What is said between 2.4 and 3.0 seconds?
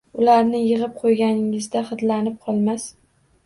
qolmas.